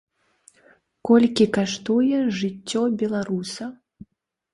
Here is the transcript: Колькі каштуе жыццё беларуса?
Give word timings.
Колькі 1.09 1.45
каштуе 1.57 2.21
жыццё 2.39 2.81
беларуса? 3.03 3.69